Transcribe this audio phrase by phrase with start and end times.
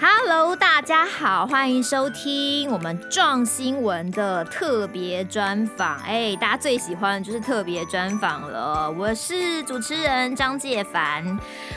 [0.00, 5.96] How Hello，大家好，欢迎收听我们壮新闻的特别专访。
[6.00, 8.90] 哎，大家最喜欢的就是特别专访了。
[8.90, 11.24] 我是主持人张介凡。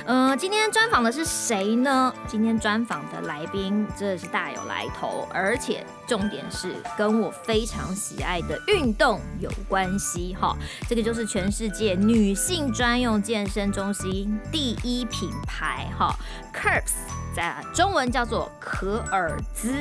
[0.05, 2.13] 嗯、今天专访的是谁呢？
[2.27, 10.35] 今天专访的来宾真的是大有来头，而且重点是跟我非常喜爱的运动有关系。
[10.37, 10.53] 哈，
[10.89, 15.87] 这个就是全世界女性专用健身中心第一品牌。
[15.97, 16.13] 哈
[16.53, 16.91] ，Curves。
[17.33, 19.71] 在中文叫做可尔兹，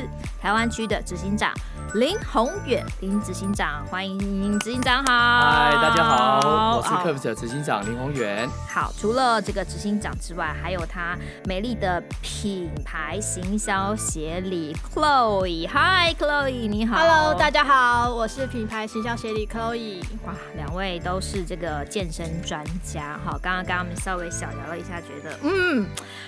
[0.40, 1.52] 台湾区的执行长
[1.94, 5.12] 林宏远，林执行长，欢迎执行长好。
[5.12, 8.48] 嗨，大家好，我是 Curves 的执行长林宏远。
[8.68, 15.66] 好，除了这个执行长之外，还有他美丽的品牌行销协理 Chloe。
[15.66, 16.96] 嗨，Chloe，你好。
[16.96, 20.02] Hello，大家好，我是品牌行销协理 Chloe。
[20.26, 23.18] 哇，两位都是这个健身专家。
[23.24, 25.86] 好，刚刚刚我们稍微小聊了一下，觉得嗯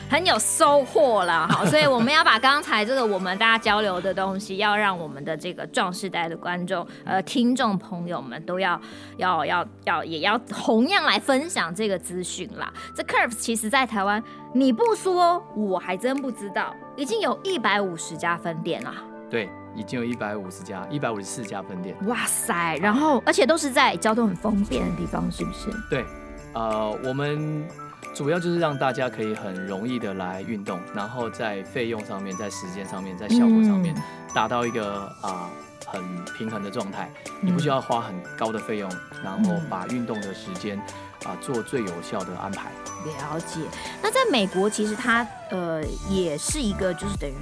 [0.08, 1.02] 很有收获。
[1.02, 8.80] 过了好，所以我们要把刚才这个我们大家交流的东西，要让我们的这个壮世代的观众呃听众朋友们都要
[9.16, 12.72] 要要要也要同样来分享这个资讯啦。
[12.94, 14.22] 这 Curves 其实在台湾
[14.54, 18.94] 你不说我还真不知道，已经有一百五十家分店啦。
[19.30, 21.96] 对，已经有一百五十家，一百五十四家分店。
[22.06, 25.70] 哇塞，然后而且都是在交通很方便的地方，是不是？
[25.88, 26.04] 对，
[26.52, 27.66] 呃，我们。
[28.14, 33.94] 主要就是让大家可以很容易的来运动，然后在费用上面、在时间上面、在效果上面
[34.34, 35.50] 达到一个啊、呃、
[35.86, 37.10] 很平衡的状态。
[37.40, 38.90] 你不需要花很高的费用，
[39.24, 42.70] 然后把运动的时间啊、呃、做最有效的安排。
[43.04, 43.60] 了解。
[44.02, 47.34] 那在美国，其实它呃也是一个就是等于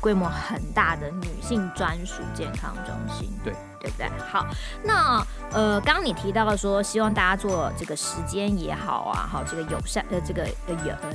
[0.00, 3.28] 规模很大的女性专属健康中心。
[3.44, 3.52] 对。
[3.82, 4.08] 对不对？
[4.30, 4.46] 好，
[4.84, 11.12] 那呃，刚刚你提到了说，希望大家做这个时间也好啊，好，这个友善呃这个呃有呃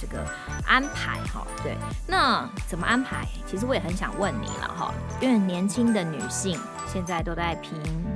[0.00, 0.24] 这个
[0.64, 3.26] 安排哈，对，那怎么安排？
[3.46, 7.72] 其实我也很想问你了哈，因为年轻的女性现在都在拼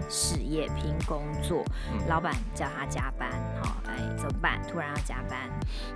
[0.09, 1.65] 事业、拼工作，
[2.09, 3.29] 老板叫她加班，
[3.61, 3.82] 好，哎，
[4.23, 4.61] 怎么办？
[4.71, 5.37] 突然要加班，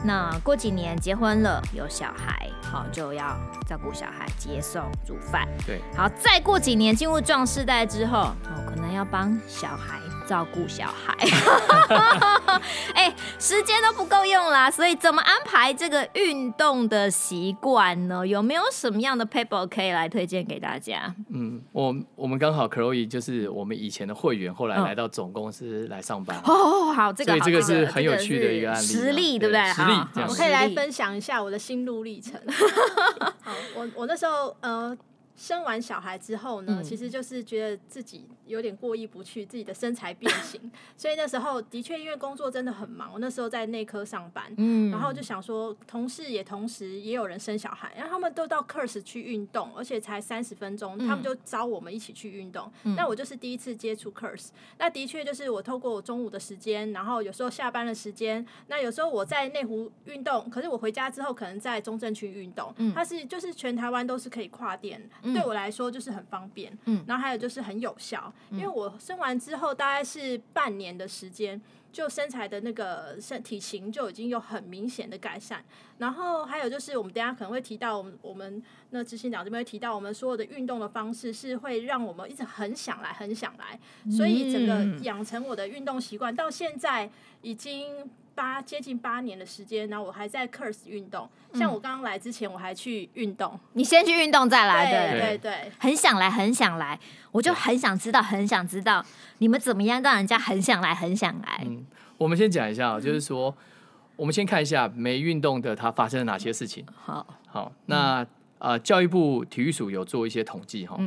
[0.04, 3.38] 那过几年结婚了，有小孩，好，就要
[3.68, 10.00] 照顾小孩、接送、煮饭，对，好，再过几年进入壮世代之后，哦，可能要帮小孩。
[10.26, 11.14] 照顾小孩，
[12.94, 18.26] 哎、欸，时间都不够用啦，所以怎么安排这个运动的习惯呢？
[18.26, 21.14] 有没有什么样的 paper 可以来推荐给大家？
[21.32, 26.36] 嗯，我我们刚好 Chloe 就是我们以前的会员，后来来到总公司来上班。
[26.44, 29.72] 哦，好，这个所以这个是很有趣的一个案例，实力对不对？
[29.72, 32.40] 实力，我可以来分享一下我的心路历程。
[33.42, 34.96] 好，我我那时候呃。
[35.38, 40.60] 生完小孩之后呢，其实就是觉得自己有点过意不去，自己的身材变形，
[40.96, 44.44] 所以那时候的确因为工作真的很忙，我那时候在内科上班，
[44.90, 52.70] 然后就想说，同事也同时也有人生小孩，然后他们都到 Curses 去运动，而且才三十分钟，他们就招我们一起去运动。
[52.96, 54.48] 那我就是第一次接触 Curves，
[54.78, 65.02] 那的确就是我透过我中午的时间，然后有时候下班的时间，那有时候我在内湖运动，可是我回家之后可能在中正区运动，它是就是全台湾都是可以跨店。
[65.22, 71.60] 对我来说就是很方便，嗯，然后还有就是很有效，因为我生完之后大概是半年的时间，
[71.92, 75.64] 就身材的那个身体型就已经有很明显的改善。
[75.98, 83.78] 然后还有就是我们等下可能会提到，我们我们那执行长这边会提到，我们所有的运动的方式是会让我们一直很想来，很想来，
[84.10, 87.10] 所以整个养成我的运动习惯到现在
[87.42, 88.10] 已经。
[88.36, 91.28] 八接近八年的时间，然后我还在 Curves 运动。
[91.54, 93.58] 像我刚刚来之前，我还去运动。
[93.72, 97.00] 你先去运动再来，对对对，很想来，很想来，
[97.32, 99.04] 我就很想知道，很想知道
[99.38, 101.62] 你们怎么样让人家很想来，很想来。
[101.64, 101.86] 嗯，
[102.18, 103.56] 我们先讲一下，就是说，
[104.16, 106.84] 我们先看一下没运动的他发生了哪些事情。
[106.94, 108.24] 好，好，那
[108.58, 111.00] 呃，教育部体育署有做一些统计哈，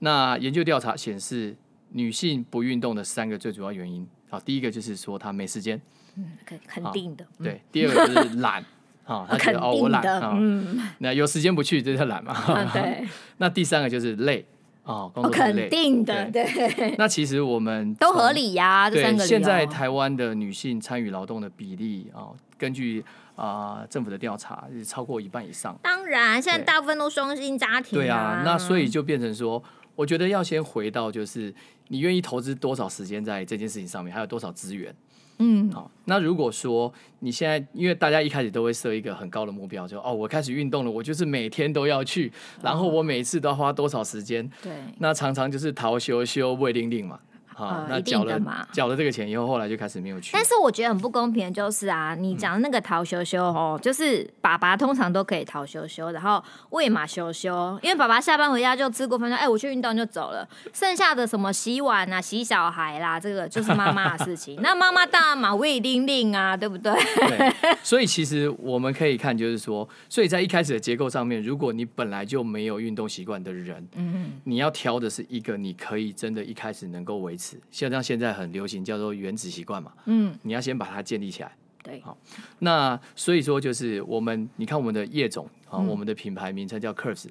[0.00, 1.56] 那研究调查显示，
[1.92, 5.80] 女性不运动的三个最主要原因，好，第一个就是说她没时间。
[6.16, 7.26] 嗯，肯肯定的。
[7.42, 8.64] 对，第二个就是懒，
[9.04, 10.36] 哈， 他觉得哦，我懒啊。
[10.38, 12.34] 嗯，那有时间不去，这叫懒嘛？
[12.72, 13.06] 对。
[13.38, 14.46] 那第三个就是累，
[14.84, 15.68] 哦，工作累。
[15.68, 16.94] 肯定的，对。
[16.96, 19.24] 那其实我们 都合理呀，这三个。
[19.26, 23.04] 现在台湾的女性参与劳动的比例啊，根据
[23.34, 25.76] 啊政府的调查是超过一半以上。
[25.82, 27.98] 当然，现在大部分都双薪家庭。
[27.98, 29.62] 对啊，那所以就变成说，
[29.96, 31.52] 我觉得要先回到就是
[31.88, 34.94] 你愿意投资多少时间在这件事情上面，还有多少资源。
[35.38, 35.90] 嗯，好。
[36.04, 42.30] 那如果说你现在，因为大家一开始都会设一个很高的目标，就哦，我开始运动了，我就是每天都要去，
[42.62, 44.48] 然后我每次都要花多少时间？
[44.62, 44.72] 对。
[44.98, 47.18] 那常常就是逃休休未令令嘛。
[47.54, 50.30] 好，呃、那缴了嘛，缴了这个钱以后，后来就开始没有去。
[50.32, 64.58] 但是我觉得很不公平的就是啊，你讲的那个逃羞羞哦，就是爸爸通常都可以逃羞羞，然后喂马羞羞，因为爸爸下班回家就吃过饭，说哎我去运动就走了，剩下的什么洗碗啊、洗小孩啦，这个就是妈妈的事情。
[64.62, 66.92] 那妈妈当然嘛喂令令啊，对不对？
[67.28, 67.52] 对。
[67.82, 77.43] 所以其实我们可以看，就是说，所以在一开始的结构上面，如果你本来就没有运动习惯的人，嗯，你要挑的是一个你可以真的一开始能够维持。
[77.70, 82.16] 像现在很流行叫做原子习惯嘛，嗯，你要先把它建立起来，对，好，
[82.58, 87.28] 那所以说就是我们，你看我们的业种啊，我们的品牌名称叫 Curves，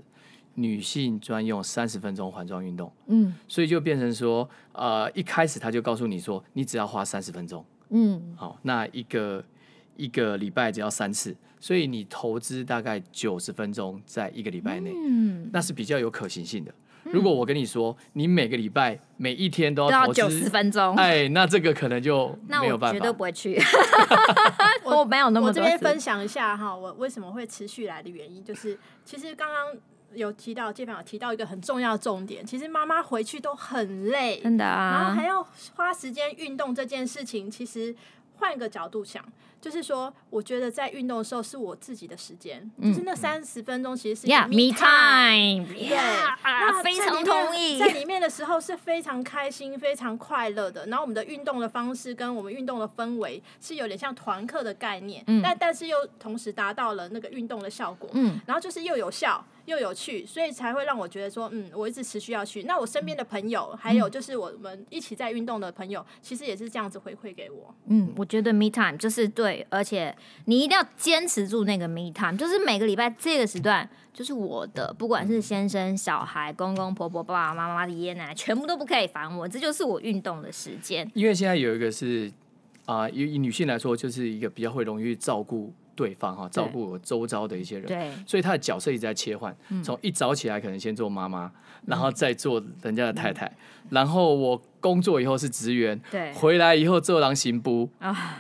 [0.55, 9.43] 女性专用三十分钟环状运动，嗯，所以就变成说，呃，一开始他就告诉你说，你只要花三十分钟，嗯，好，那一个
[9.95, 16.73] 一个礼拜只要三次，所以你投资大概九十分钟在一个礼拜内，嗯，那是比较有可行性的。
[17.05, 23.59] 如果我跟你说，你每个礼拜每一天都要投九十分钟，哎，那这个可能就没有办法，绝对不会去。
[24.83, 25.47] 我没有那么多。
[25.47, 29.75] 我这边分享一下哈，我为什么会持续来的原因，就是其实刚刚
[30.13, 35.45] 有提到，街坊有提到一个很重要的重点，其实妈妈回去都很累，真的啊，然后还要
[35.75, 37.95] 花时间运动这件事情，其实
[38.37, 39.23] 换一个角度想。
[39.63, 47.79] 就是说，我觉得在运动的时候是我自己的时间，嗯、就是那三十分钟其实是 yeah, me time 对，yeah, 那非常同意。
[47.79, 50.85] 在里面的时候是非常开心、非常快乐的。
[50.87, 62.63] 然后我们的运动的方式跟我们运动的氛围是有点像团课的概念，嗯、但但是又同时达到了那个运动的效果，嗯，然后就是又有效又有趣，所以才会让我觉得说，嗯，我一直持续要去。
[62.63, 67.73] 那我身边的朋友，还有就是我们一起在运动的朋友，其实也是这样子回馈给我。
[67.85, 69.52] 嗯，我觉得 me time 就是对。
[69.69, 70.15] 而且
[70.45, 81.09] 你一定要坚持住那个 me time，就是每个礼拜这个时段就是我的，不管是先生、小孩、公公婆婆、爸爸妈妈的爷爷奶奶，全部都不可以烦我，这就是我运动的时间。
[81.13, 82.31] 因为现在有一个是
[82.85, 91.51] 啊，以、呃、以女性来说，就是一个比较会容易照顾对方哈，照顾我周遭的一些人，对，所以他的角色一直在切换，从一早起来可能先做妈妈，
[91.85, 94.61] 然后再做人家的太太，嗯、然后我。
[94.83, 97.89] 工作以后是职员，对，回来以后做狼行不，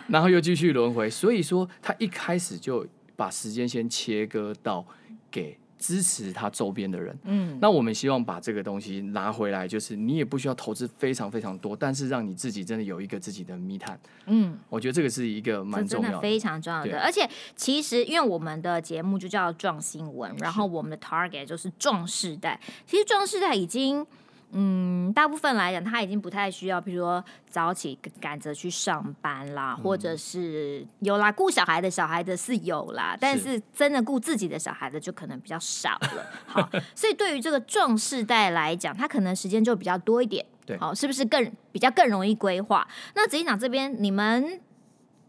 [0.09, 1.09] 然后又继续轮回。
[1.09, 2.85] 所以说，他一开始就
[3.15, 4.85] 把时间先切割到
[5.31, 7.13] 给支持他周边的人。
[7.25, 13.99] 嗯，那我们希望把这个东西拿回来，就是你也不需要投资非常非常多，但是让你自己真的有一个自己的密探。
[14.27, 16.97] 嗯，我觉得这个是一个蛮重要的，非常重要的。
[17.01, 22.57] 而且其实因为我们的节目就叫壮新闻，然后我们的 target 就是壮世代。
[22.87, 24.07] 其实壮世代已经。
[24.53, 36.25] 嗯，大部分来讲，他已经不太需要，比如说早起赶着去上班啦，嗯、或者是有啦顾小孩的小孩的是有啦，但是真的顾自己的小孩的就可能比较少了。
[36.45, 40.45] 好， 所以对于这个壮世代来讲，他可能时间就比较多一点。
[40.65, 42.87] 对，好，是不是更比较更容易规划？
[43.15, 44.61] 那执行长这边，你们。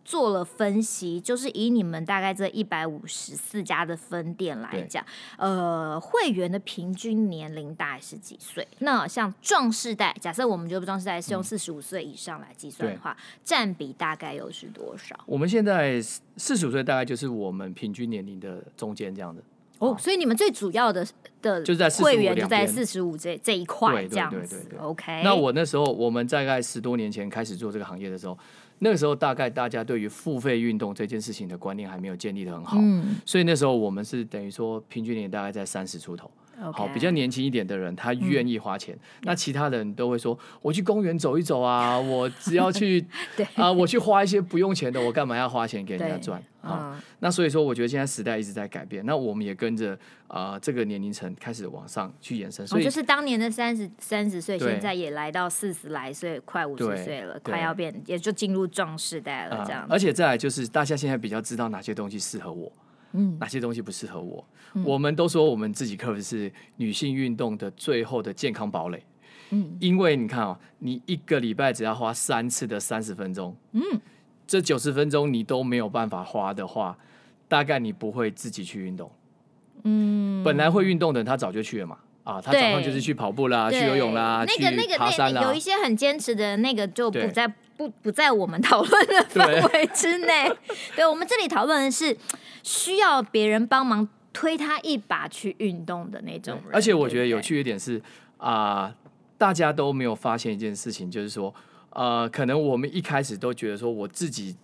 [0.05, 5.05] 做了分析，就是以你们大概这一百五十四家的分店来讲，
[5.39, 8.67] 呃，会员的平均年龄大概是几岁？
[8.81, 15.19] 那像壮士代，假设我们觉得壮士代是用四十五岁以上来计算的话，占、嗯、比大概又是多少？
[15.25, 16.01] 我们现在
[16.37, 19.43] 四十五岁大概就是我们平均年龄的中间这样子。
[19.79, 21.05] 哦，所以你们最主要的
[21.41, 24.65] 的就是在会员就在四十五这这一块这样子。
[24.79, 25.23] OK。
[25.25, 28.39] 那我那时候我们大概十多年前开始做这个行业的时候。
[28.81, 36.31] 那个时候大概大家对于付费运动这件事情的观念还没有建立的很好，嗯、所以那时候我们是等于说平均年龄大概在三十出头。
[36.73, 38.95] 好，比较年轻一点的人，他愿意花钱。
[38.95, 43.05] 嗯、那其他人都会说，我去公园走一走啊， 我只要去，
[43.37, 46.43] 对啊，我去花一些不用钱的，我干嘛要花钱给人家赚？
[46.63, 49.93] 啊，那所以说，我觉得现在时代一直在改变，那我们也跟着
[50.27, 52.67] 啊、呃、这个年龄层开始往上去延伸。
[52.67, 59.95] 所以、哦、就是当年的三十三十岁，现在也来到四十来岁，快五十岁了，快要变，也就进入壮世代了，这样、呃。
[59.95, 62.73] 而且再来就是，大家现在比较知道哪些东西适合我。
[63.15, 64.47] 嗯，哪些东西不适合我？
[64.75, 69.03] 嗯、我们都说我们自己 Curves 是女性运动的最后的健康堡垒。
[69.51, 73.83] 嗯，因为你看哦，你一个礼拜只要花三次的三十分钟，嗯，
[74.47, 76.99] 这九十分钟你都没有办法花的话，
[77.49, 79.11] 大概你不会自己去运动。
[79.85, 81.99] 嗯，本来会运动的人他早就去了嘛。
[82.25, 85.43] 啊，他早上就是去跑步啦，去游泳啦，那个那个爬山啦。
[85.43, 90.49] 有一些很坚持的那个就不在不不在我们讨论的范围之内。
[90.49, 90.57] 对，
[90.97, 92.17] 对，我们这里讨论的是
[92.65, 96.65] 需要别人帮忙推他一把去运动的那种人。
[96.73, 98.03] 而且我觉得有趣一点是
[98.39, 98.95] 啊、呃，
[99.39, 101.55] 大家都没有发现一件事情，就是说
[101.91, 104.57] 呃，可能我们一开始都觉得说我自己。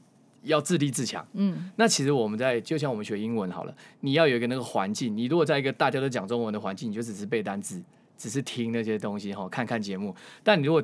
[0.45, 5.15] 要自立自强，嗯，那其实我们在就像我们学英文好了，你要有一个那个环境。
[5.15, 7.79] 你如果在一个大家都讲中文的环境，你就只是背单词，
[8.17, 10.17] 只是听那些东西哈，看看节目。
[10.43, 10.83] 但你如果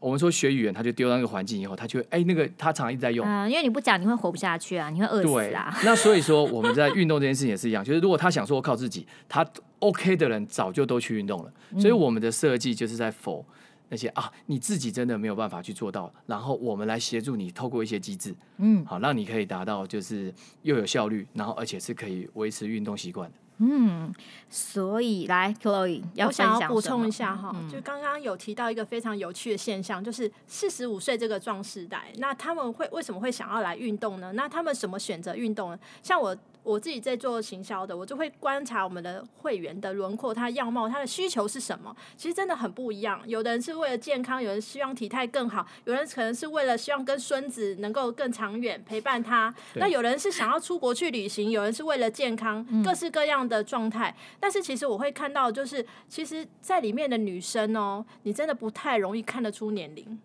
[0.00, 3.26] 我们说学语言，他就丢到那个环境以后，他就哎、欸，那个他常常一直在用。
[3.26, 5.76] 嗯，因为你不讲，你会活不下去啊，你会饿死啊。
[5.84, 9.46] 那所以说我们在运动这件事情也是一样，就是如果他想说靠自己，他
[9.80, 11.52] OK 的人早就都去运动了。
[11.78, 13.44] 所以我们的设计就是在否
[13.88, 23.36] 那些啊，你自己真的没有办法去做到，然后我们来协助你，透过一些机制，嗯，好，让你可以达到就是又有效率，然后而且是可以维持运动习惯的。
[23.58, 24.12] 嗯，
[24.48, 34.32] 所以来，Chloe，我想要补充一下哈，嗯、就刚刚有提到一个非常有趣的现象，就是四十五岁这个壮世代，那他们会为什么会想要来运动呢？
[34.32, 35.78] 那他们什么选择运动呢？
[36.02, 36.36] 像我。
[36.64, 41.96] 我自己在做行销的，我就会观察我们的会员的轮廓，他的样貌，他的需求是什么？
[42.14, 43.22] 其实真的很不一样。
[43.26, 49.54] 有的人是为了健康，有人希望体态更好，有人可能是为了希望跟孙子能够更长远陪伴他。
[49.76, 54.10] 那有人是想要出国去旅行，有人是为了健康，各式各样的状态。
[54.10, 60.18] 嗯、但是其实我会看到，就是其实在里面的女生哦，你真的不太容易看得出年龄。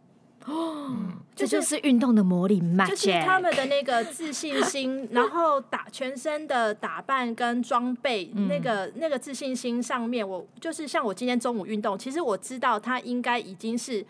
[0.45, 14.05] 哦， 嗯、这就是运动的魔力嘛，就是他们的那个自信心， 然后打全身的打扮跟装备，嗯、那个那个自信心上面，我就是像我今天中午运动，其实我知道他应该已经是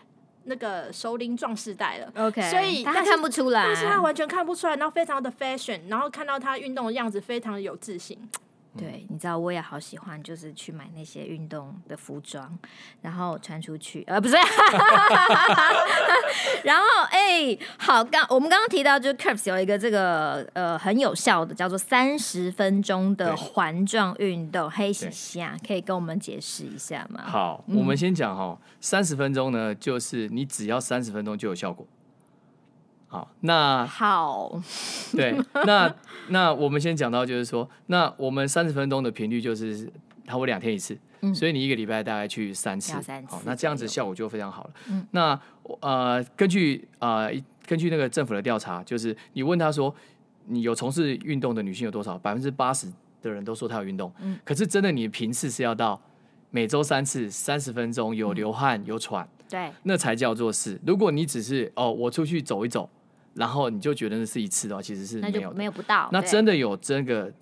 [0.46, 8.18] 那个熟龄壮士代了，OK，所以他看不出来，但是他完全看不出来，然后非常的 fashion，然后看到他运动的样子非常的有自信。
[8.76, 12.58] 对，你知道我也好喜欢，就是去买那些运动的服装，
[13.02, 14.34] 然后穿出去，呃，不是，
[16.64, 27.22] 然后哎、欸，好，刚我们刚刚提到，就是 Curves 有一个这个呃很有效的，叫做三十分钟的环状运动，黑喜虾，可以跟我们解释一下吗？
[27.24, 31.86] 好，我们先讲哈，三十分钟呢，就是你只要三十分钟就有效果。
[33.14, 34.60] 好，那好，
[35.14, 35.32] 对，
[35.64, 35.94] 那
[36.30, 39.84] 那我们先讲到，就是说，那我们三十分钟的频率就是
[40.26, 44.70] 差不多两天一次，嗯、所以你一个礼拜大概去三次，三次好，那这样子效果就非常好了。
[44.88, 45.38] 嗯、那
[45.80, 47.30] 呃，根据呃
[47.64, 49.94] 根据那个政府的调查，就是你问他说，
[50.46, 52.18] 你有从事运动的女性有多少？
[52.18, 52.92] 百分之八十
[53.22, 56.02] 的人都说她有运动，嗯，可是真的你的频次是要到
[56.50, 60.80] 每周三次，三十分钟，有流汗有喘，对，那才叫做是。
[60.84, 62.90] 如果你只是哦，我出去走一走。
[63.34, 66.08] 然后你就觉得那是一次的话，其实是没有没有不到。
[66.12, 67.32] 那真的有这个，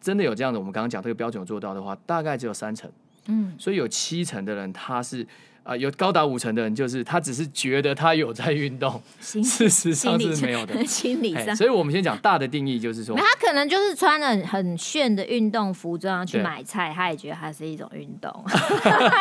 [0.00, 2.90] 真的有这样的，我们刚刚讲这个标准有做到的话，大概只有三成。
[3.26, 5.26] 嗯，所以有七成的人他是。
[5.64, 10.74] 啊、呃，有高达五成的人，就是他只是觉得他有在运动，事实上是没有的。
[10.84, 18.44] 心理上，所以我们先讲大的定义，就是说，他可能就是穿了很炫的运动服装去买菜，他也觉得它是一种运动。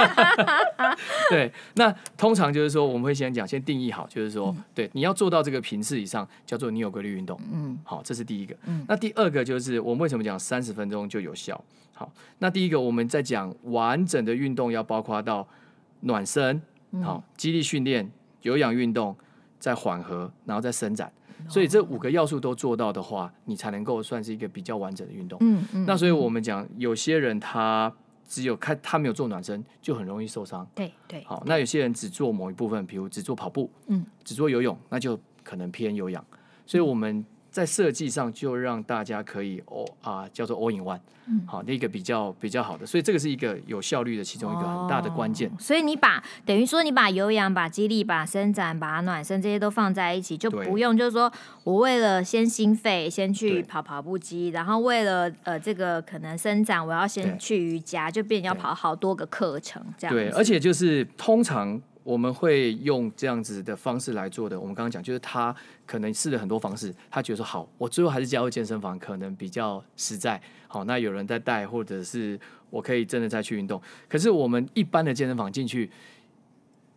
[1.30, 7.40] 对，那通常就是说，我们会先讲，先定义好，就是说，嗯、对，你要做到这个频次以上，叫做你有规律运动。
[7.54, 8.56] 嗯，好，这是第一个。
[8.66, 11.64] 嗯，那第二个就是我们为什么讲三十分钟就有效？
[11.94, 15.48] 好，那第一个我们在讲完整的运动要包括到。
[16.01, 16.62] 暖身，
[17.03, 19.15] 好，肌力训练、有氧运动，
[19.58, 21.12] 再缓和，然后再伸展，
[21.48, 25.38] 所以这五个要素都做到的话，你才能够算是一个比较完整的运动。
[25.41, 25.86] 嗯嗯。
[25.86, 27.91] 那所以我们讲，有些人他
[28.27, 30.67] 只有看他没有做暖身，就很容易受伤。
[30.75, 31.24] 对对。
[31.24, 36.24] 好，那有些人只做某一部分，比如只做跑步，嗯，只做游泳，那就可能偏有氧。
[36.65, 37.25] 所以我们。
[37.51, 45.51] 在设计上就让大家可以哦啊，叫做 all in one，嗯，好，那个比较比较好的，所以这个是一个有效率的其中一个很大的关键。
[45.60, 51.29] 所以你把等于说你把有氧、把肌力、把伸展、把暖身这些都放在一起，就不用就是说
[51.65, 60.15] 我为了先心肺先去跑跑步机，然后为了呃这个可能伸展我要先去瑜伽，就变成要跑好多个课程这样。
[60.15, 61.81] 对，而且就是通常。
[62.03, 64.60] 我们会用这样子的方式来做的。
[64.60, 65.55] 我们刚刚讲，就是他
[65.86, 70.41] 可能试了很多方式，他觉得说好，我最后还是加入健身房，可能比较实在。
[70.67, 72.39] 好，那有人在带，或者是
[72.70, 73.79] 我可以真的再去运动。
[74.10, 75.91] 可是我们一般的健身房进去，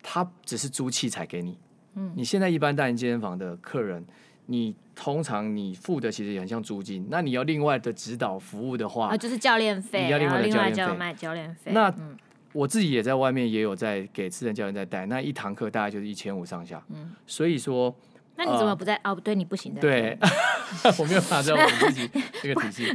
[0.03, 1.59] 他只是租器材给你。
[1.97, 4.03] 嗯，你现在一般带进健身房的客人，
[4.47, 7.07] 你通常你付的其实也很像租金。
[7.11, 11.73] 那你要另外的指导服务的话，啊，就是教练费，你要另外的教练费，卖教练费。
[11.73, 12.17] 那嗯。
[12.55, 16.83] 我自己也在外面也有在给私人教练在带，那一堂课大概就是一千五上下。
[16.89, 17.95] 嗯，所以说，
[18.37, 18.95] 那你怎么不在？
[19.03, 19.81] 呃、哦，不对，你不行的。
[19.81, 20.17] 对，
[20.99, 22.09] 我没有办法在我们自己
[22.41, 22.87] 这个体系，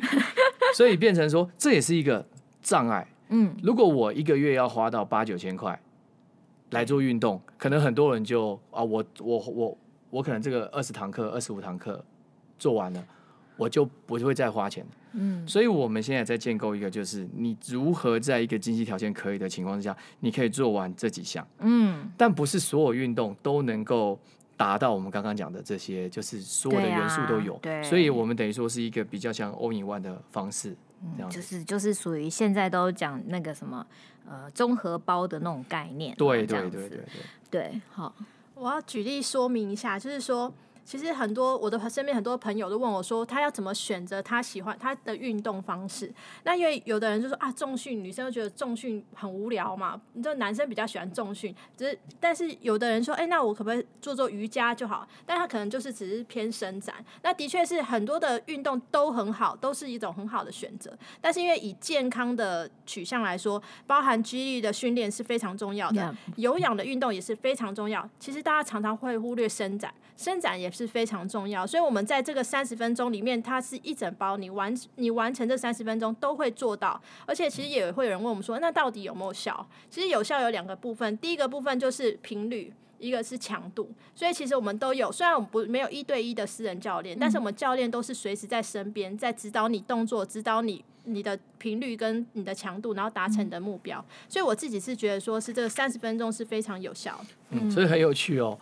[0.73, 2.25] 所以变成说这也是一个
[2.61, 3.05] 障碍。
[3.27, 5.79] 嗯，如果我一个月要花到八九千块
[6.71, 9.77] 来做运动，可能很多人就啊，我我我
[10.09, 12.03] 我可能这个二十堂课、二十五堂课
[12.57, 13.05] 做完了，
[13.59, 14.83] 我就不会再花钱。
[15.11, 21.45] 嗯，所以我们现在在建构一个，就是你如何在一个经济条件可以的情况之下，你可以做完这几项。
[21.59, 24.19] 嗯，但不是所有运动都能够
[24.55, 27.57] 达到我们刚刚讲的这些，就是所有的元素都有。
[27.61, 33.85] 对啊，对，所以我们等于说是一个比较像 all in one 的方式嗯，就是就是属于现在都讲那个什么
[34.29, 37.01] 呃综合包的那种概念，对对对对对，
[37.49, 38.13] 对，好，
[38.53, 40.53] 我要举例说明一下，就是说。
[40.89, 46.11] 其实很多我的身边很多朋友都问我说，他要怎么选择他喜欢他的运动方式？
[46.45, 55.07] 那因为有的人就说啊，重训女生都觉得重训很无聊嘛，你知道男生比较喜欢重训，只是但是有的人说，哎，那我可不可以做做瑜伽就好？
[55.27, 56.95] 但他可能就是只是偏伸展。
[57.21, 60.91] 那的确是很多的运动都很好，都是一种很好的选择。
[61.21, 68.09] 但是因为以健康的取向来说，包含肌力的训练是非常重要的.有氧的运动也是非常重要。
[68.19, 70.89] 其实大家常常会忽略伸展，伸展也是。
[70.89, 79.65] 非常重要，所以，我们在这个三十分钟里面，它是一整包，你完你完成这三十分钟都会做到，而且其实也会有人问我们说，那到底有没有效？
[79.89, 82.73] 其实有效有两个部分，第一个部分就是频率。
[82.97, 94.03] 一个是强度，所以其实我们都有，虽然我们不没有一对一的私人教练，但是我们教练都是随时在身边，在指导你动作，指导你你的频率跟你的强度，然后达成你的目标。
[94.27, 97.25] 所以我自己是觉得说是这个三十分钟是非常有效的。
[97.51, 98.57] 嗯，所以很有趣哦，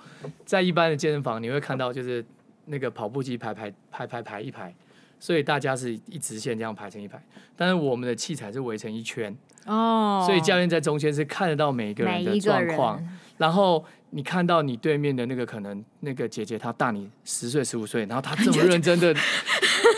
[0.46, 2.24] 在一般的健身房你会看到就是
[2.66, 4.74] 那个跑步机排排排排排一排，
[5.20, 7.22] 所以大家是一直线这样排成一排，
[7.56, 13.06] 但是我们的器材是围成一圈哦，所以教练在中间是看得到每一个人的状况，
[13.38, 13.84] 然后。
[14.12, 19.14] 你看到你对面的那个可能那个姐姐，她大你十岁十五岁，然后她这么 认真的，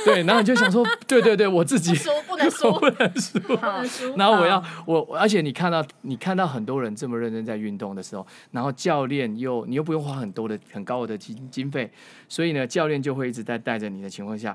[0.03, 1.93] 对，然后你就想说，对对对，我自己
[2.79, 11.91] 不能输， 不能输，然后我要我，而且你看到你看到很多人这么认真在运动的时候，然后教练又你又不用花很多的很高的经经费，
[12.27, 14.51] 所以呢，教练就会一直在带着你的情况下，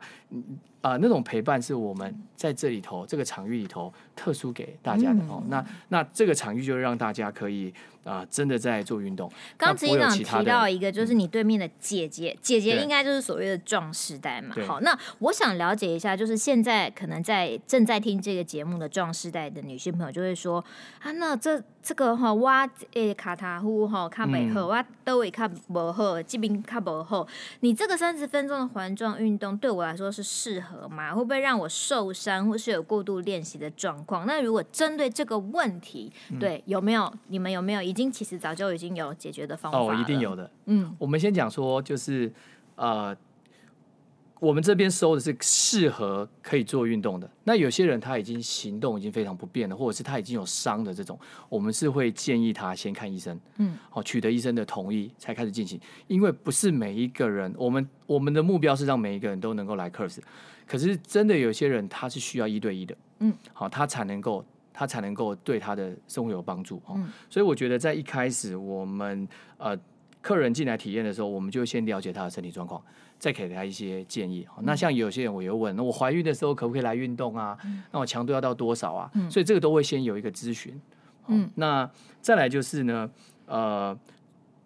[0.80, 5.42] 啊、呃，那种陪伴是我们在这里头这个场域里头特殊给大家的哦。
[5.42, 7.72] 嗯、那那这个场域就让大家可以。
[8.04, 9.32] 啊、呃，真的在做运动。
[9.56, 14.54] 刚执行长提到一个，就是你对面的姐姐，嗯、姐姐应该就是所谓的壮士代嘛。
[14.66, 20.64] 好，那我想了解一下，就是现在可能在正在听这个节目的壮世代的女性朋友，就会说
[21.00, 21.62] 啊，那这。
[21.86, 27.28] 这个哈，哇诶卡塔呼哈卡美好，我都会卡不好，这边卡不好。
[27.60, 31.14] 你这个三十分钟的环状运动对我来说是适合吗？
[31.14, 34.24] 会不会让我受伤，或是有过度练习的状况？
[34.26, 39.78] 那如果针对这个问题，对有没有你们有没有已经其实早就已经有解决的方法？
[39.78, 40.50] 哦，一定有的。
[40.64, 42.32] 嗯，我们先讲说，就是
[42.76, 43.14] 呃。
[44.44, 47.28] 我们这边收的是适合可以做运动的。
[47.44, 55.80] 那有些人他已经行动已经非常不便了，或者是他已经有伤的这种，我们是会建议他先看医生，嗯，好，取得医生的同意才开始进行。
[56.08, 60.18] 因为不是每一个人，我们我们的目标是让每一个人都能够来 Curves，
[60.66, 69.26] 可是真的有些人他是需要一对一的，嗯，好，他才能够他才能够对他的生活有帮助，嗯，所以我觉得在一开始我们
[69.56, 69.74] 呃
[70.20, 72.82] 客人进来体验的时候，我们就先了解他的身体状况。
[73.24, 74.46] 再给他一些建议。
[74.64, 77.56] 那像有些人我又问，那我怀孕的时候可不可以来运动啊？
[77.90, 79.10] 那我强度要到多少啊？
[79.30, 80.78] 所以这个都会先有一个咨询。
[81.28, 83.10] 嗯，那再来就是呢，
[83.46, 83.98] 呃，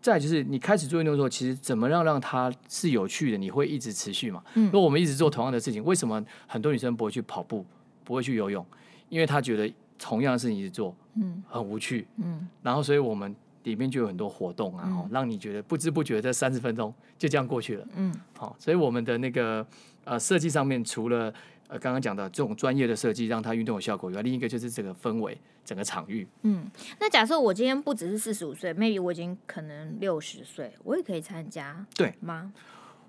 [0.02, 3.38] 再就是你开始做运动的时候，其实怎么样让它是有趣的？
[3.38, 4.42] 你会一直持续嘛？
[4.54, 7.64] 嗯，如果我们一直做同样的事情，为什么很多女生不会去跑步，
[8.02, 8.66] 不会去游泳？
[9.08, 12.08] 因为她觉得同样的事情一直做，嗯，很无趣。
[12.16, 13.32] 嗯，然后所以我们。
[13.68, 17.86] 里面就有很多活动啊，嗯、让你觉得不知不觉这三十分钟就这样过去了。
[17.94, 19.64] 嗯，好，所以我们的那个
[20.04, 21.32] 呃设计上面，除了
[21.68, 26.26] 呃刚刚讲的这种专业的设计，让它运动有效果以外，另一个就是这个氛围，整个场域。
[26.42, 26.64] 嗯，
[26.98, 32.52] 那假设我今天不只是四十五岁，maybe 我已经可能六十岁，我也可以参加，对吗？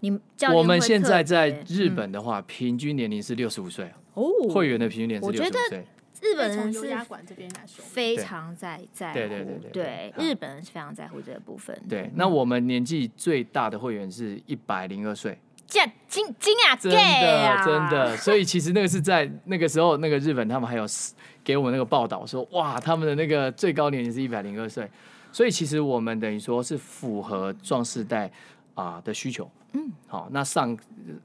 [0.01, 5.85] 你教我们现在在日本的话，嗯、平均年龄是六十五岁哦，会员的平均年龄是六十五岁。
[6.21, 6.81] 日本人是
[7.81, 11.77] 非常在在乎，对对对对，日本人是非常在乎这个部分。
[11.87, 16.75] 对，那我们年纪最大的会员是一百零二岁，这惊惊啊！
[16.75, 20.85] 真的真的，所以其实那个是在那个时候，那个日本他们还有
[21.43, 24.89] 给我们那个报道说，哇，他们的那个最高年龄是一百零二岁，
[25.31, 28.29] 所以其实我们等于说是符合壮世代
[28.73, 29.49] 啊的需求。
[29.73, 30.77] 嗯，好，那上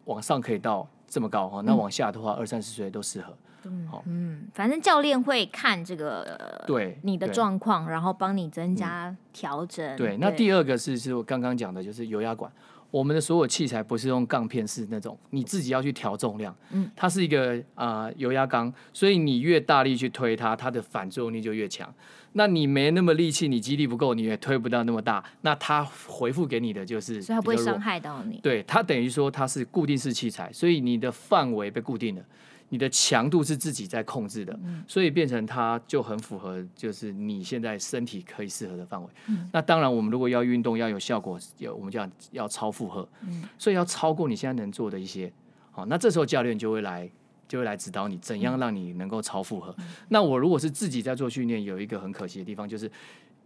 [0.04, 3.36] 往上可以到这么高哈，那往下的话二三十岁都适合。
[3.70, 9.96] 嗯，嗯，反正教练会看这个对你的状况，然后帮你增加调整。
[9.96, 12.50] 对，对，那第二个是是我刚刚讲的，就是油压管。
[12.90, 16.54] 我们的所有器材不是用杠片式那种，你自己要去调重量。
[16.70, 21.92] 嗯，它是一个啊、呃、油压缸，所以你越大力去推它，它的反作用力就越强。
[22.34, 25.24] 那你没那么力气，你肌力不够，你也推不到那么大。
[25.40, 28.38] 那它回复给你的就是，所以它不会伤害到你。
[28.40, 32.22] 对，它等于说它是固定式器材，所以你的范围被固定了。
[32.70, 39.08] 你的强度是自己在控制的，嗯、所以变成它就很符合，就是你现在身体可以适合的范围。
[39.28, 45.32] 嗯、那当然，我们如果要运动要有效果，有我们就要要超负荷，嗯、所以要超过你现在能做的一些。
[45.70, 47.08] 好，那这时候教练就会来
[47.46, 49.74] 就会来指导你怎样让你能够超负荷。
[49.78, 52.90] 嗯、那我如果是自己在做训练，有一个很可惜的地方就是。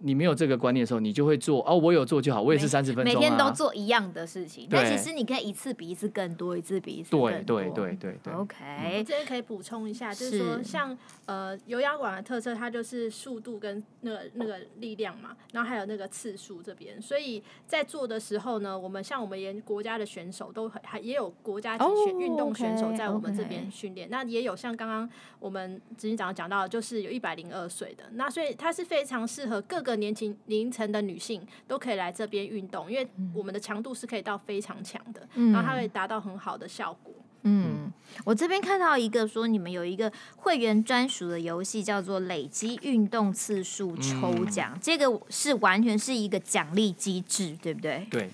[0.00, 4.68] 你没有这个观念的时候，你就会做哦，我有做就好，我也是三十分钟、啊、每天都做一样的事情。
[4.70, 7.60] 但其实你可以一次比一次更多，一次比一次更多。
[7.60, 8.32] 对对对对对。
[8.32, 8.56] OK，
[8.98, 17.00] 我这边可以补充一下，就是说像呃有氧馆的特色，它就是速度跟那个那个力量嘛，然后还有那个次数这边。
[17.02, 24.06] 所以在做的时候呢，我们像我们连国家的选手都很还也有国家级选运动选手在我们这边训练。
[24.08, 24.24] Oh, okay, okay.
[24.24, 37.14] 那也有像刚刚我们执行长讲到的，就是有一百零二岁的，那所以它是非常适合各个年轻年龄层的女性都可以来这边运动，因为我们的强度是可以到非常强的，嗯、然后它会达到很好的效果。
[37.42, 37.90] 嗯，
[38.24, 48.06] 我这边看到一个说你们有一个会员专属的游戏，叫做累积运动次数抽奖，嗯、这个是完全是一个奖励机制，对不对？
[48.10, 48.28] 对。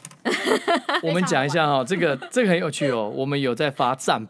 [1.04, 4.24] 我们讲一下哈，这个这个很有趣哦，我们有在发战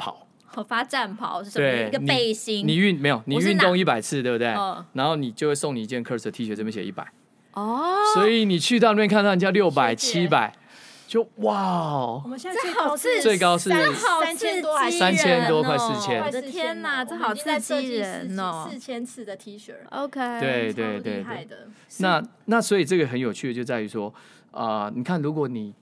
[0.55, 1.89] 跑，发战袍是什么？
[1.89, 3.21] 一个背心，你运没有？
[3.27, 4.53] 你运动一百次，对不对？
[4.55, 7.07] 哦、然后你就会送你一件 Curves 的 T 恤，这边写一百。
[7.55, 10.53] 哦，所以你去到那边看到人家六百、七百，
[11.07, 12.21] 就哇哦！
[12.25, 16.21] 我们现在最高是最高是三千多，还三千多快四千？
[16.25, 18.69] 我的天哪，这好刺激人哦！
[18.69, 21.49] 四千次的 T 恤，OK，对对对对。
[21.99, 24.13] 那那所以这个很有趣的就在于说，
[24.51, 25.73] 啊，你看如果你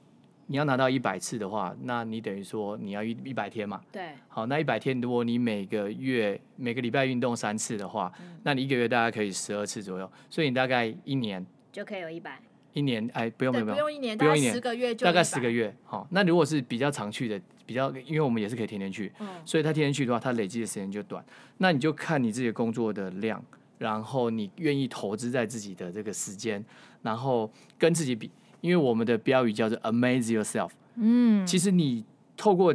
[0.53, 3.81] 你要拿到一百次的话，那你等于说你要一一百天嘛？
[3.91, 4.11] 对。
[4.29, 8.13] 好，那一百天如果你每个月每个礼拜运动三次的话，
[8.43, 11.45] 那你一个月大概可以十二次左右，所以你大概一年。
[11.73, 12.39] 就可以有一百，
[12.75, 15.75] 一年哎，不用不用不用一年，不用一年，十个月就大概十个月。
[15.85, 21.25] 好，那如果是比较常去的，比较因为我们也是可以天天去，嗯、所以他天天去的话，他累积的时间就短。
[21.57, 23.43] 那你就看你自己工作的量，
[23.79, 26.63] 然后你愿意投资在自己的这个时间，
[27.01, 28.31] 然后跟自己比。
[28.63, 30.71] 因为我们的标语叫做 Amaze Yourself。
[30.95, 32.75] 嗯，其实你透过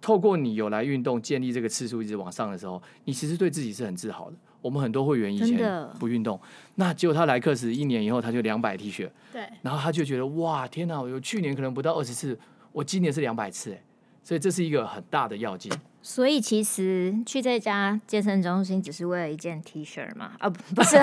[0.00, 4.36] 透过你有来运动，建立这个次数一直往上的时候，你其实对自己是很自豪的。
[4.62, 6.38] 我们很多会员以前不运动，
[6.74, 12.38] 那结果他来课时一年以后他就两百 T 恤，对，然后他就觉得哇天哪，我去年可能不到二十次，
[12.72, 13.74] 我今年是两百次，
[14.22, 15.72] 所以这是一个很大的跃进。
[16.02, 20.32] 所以其实去这家健身中心只是为了一件 T 恤嘛？
[20.38, 20.96] 啊，不是，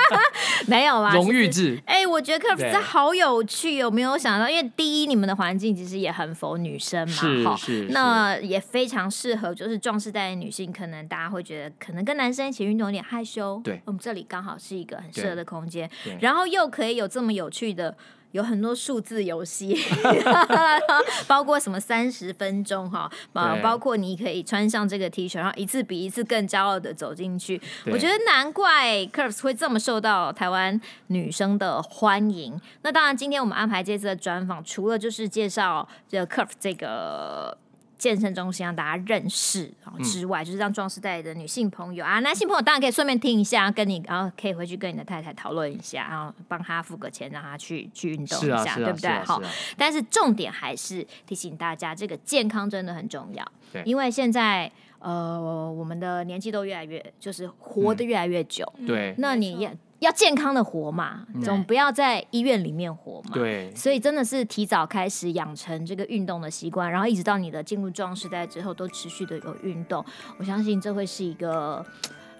[0.68, 1.80] 没有啦，荣誉制。
[1.86, 4.46] 哎、欸，我觉得 Curves 好有趣，有没有想到？
[4.46, 15.90] 因为第一，你们的环境其实也很 for 女生嘛，是是，那也非常适合，就是壮世代的女性，可能大家会觉得可能跟男生一起运动有点害羞，对，我们这里刚好是一个很适合的空间，
[16.20, 17.96] 然后又可以有这么有趣的。
[18.36, 19.74] 有很多数字游戏
[21.26, 27.58] 包括什么三十分钟哈，啊，包括你可以穿上这个 T 恤，然后一次比一次更骄傲的走进去。
[27.86, 32.60] 我觉得难怪 Curves 会这么受到台湾女生的欢迎。
[32.82, 37.56] 那当然，今天我们安排这次的专访，除了就是介绍这个 Curves 这个。
[37.98, 49.10] 健身中心让大家认识之外，嗯、就是让壮士代的女性朋友啊，男性朋友当然可以顺便听一下，跟你然后可以回去跟你的太太讨论一下，然后帮他付个钱，让他去去运动一下，啊啊、对不对？
[49.24, 53.82] 好，啊、但是重点还是提醒大家，这个健康真的很重要，对。
[53.84, 55.40] 因为现在呃，
[55.72, 59.76] 我们的年纪都越来越，就是活得越来越久，嗯、对，那你也。
[60.00, 63.30] 要健康的活嘛，总不要在医院里面活嘛。
[63.32, 70.04] 对，所以真的是提早开始养成这个运动的习惯，然后一直到你的进入壮时代之后，都持续的有运动。
[70.38, 71.84] 我相信这会是一个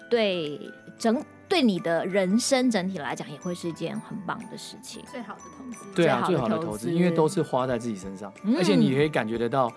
[0.09, 0.59] 对
[0.99, 5.03] 整对你的人生整体来讲，也会是一件很棒的事情。
[5.11, 9.71] 最好的投资，对啊，最好的投资，因为都是花在自己身上，嗯、而且你可以感觉得到，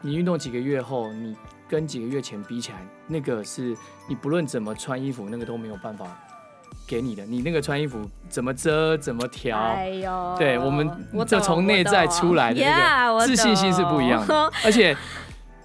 [0.00, 1.36] 你运动几个月后，你
[1.68, 3.76] 跟几个月前比起来，那个是
[4.08, 6.06] 你不论怎么穿衣服，那个都没有办法。
[6.86, 10.36] 给你的，你那个穿衣服怎么遮怎么调，哎、呦。
[10.38, 10.88] 对我们
[11.26, 14.52] 这从内在出来的那个自信心是不一样的。
[14.64, 14.96] 而且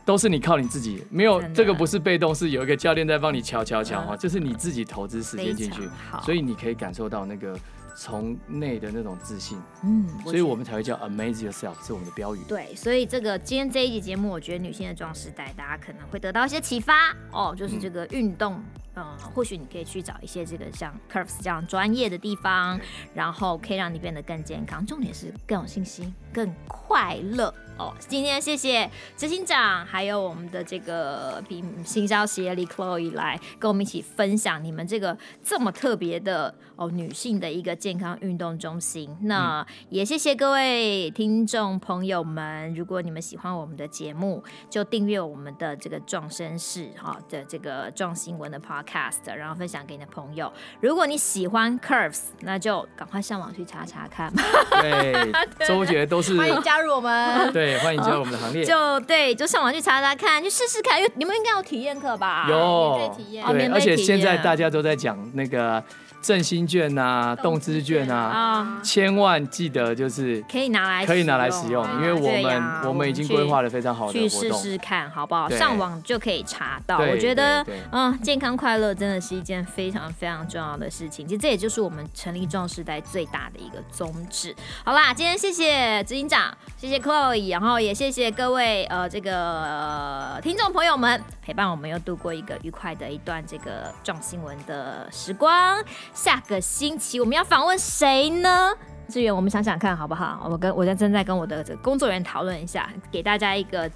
[0.03, 5.88] 都是你靠你自己，没有这个不是被动，是有一个教练在帮你瞧瞧瞧哈，这、嗯、是你自己投资时间进去，
[6.23, 7.55] 所以你可以感受到那个
[7.95, 12.39] 从内的那种自信，嗯，所以我们才会叫 Amaze Yourself 是我们的标语。
[12.47, 18.54] 对，所以这个今天这一集节目，我觉得女性的壮世代，大家可能会得到一些启发哦，就是这个运动。
[18.56, 22.77] 嗯嗯，或许你可以去找一些这个像 Curves 这样专业的地方，
[23.13, 27.93] 然后可以让你变得更健康，重点是更有信心、更快乐哦。
[28.10, 31.41] 今天谢谢执行长，还有我们的这个
[31.86, 39.15] 新销协理 Chloe 来跟我们一起分享你们这个这么特别的哦女性的一个健康运动中心。
[39.22, 50.52] 那也谢谢各位听众朋友们，如果你们喜欢我们的节目，就订阅我们的这个壮绅士哈的这个壮新闻的 Podcast podcast，然后分享给你的朋友。
[50.80, 54.34] 如果你喜欢 Curves，那就赶快上网去查查看。
[54.82, 55.32] 对，
[55.67, 57.52] 周杰都是欢迎加入我们。
[57.54, 58.63] 对，欢迎加入我们的行列。
[58.63, 62.48] 就对，就上网去查查看，去试试看，因为你们应该有体验课吧？
[62.50, 63.46] 有免费体验。
[63.46, 65.84] 对，而且现在大家都在讲那个。
[66.21, 75.49] 振兴券呐、啊，动资券呐，啊，千万记得就是可以拿来可以拿来使用，因为我们、啊、我们已经规划了非常好的去试试看好不好？
[75.49, 76.99] 上网就可以查到。
[76.99, 81.27] 我觉得，嗯，健康快乐真的是一件非常非常重要的事情。
[81.27, 84.55] 其实这也就是我们成立壮世代最大的一个宗旨。
[84.86, 95.84] 好啦，今天谢谢执行长，谢谢 Chloe，然后也谢谢各位呃这个、呃、听众朋友们陪伴我们又度过一个愉快的一段这个壮新闻的时光。
[96.13, 98.71] 下个星期我们要访问谁呢？
[99.08, 100.47] 志远，我们想想看好不好？
[100.50, 103.89] 我跟我在正在跟我的这个工作人员讨论一下，给大家一个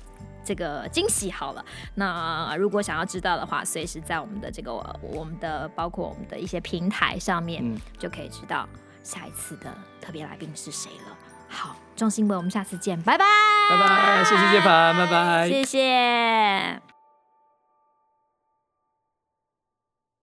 [0.43, 1.63] 这个惊喜好了。
[1.93, 8.67] 那如果想要知道的话，随时在我们的这个我们的包括我们的一些平台上面，嗯、就可以知道
[9.03, 11.15] 下一次的特别来宾是谁了。
[11.47, 13.23] 好，壮新闻，我们下次见，拜拜，
[13.69, 16.94] 拜拜，谢谢杰凡，拜拜，谢谢。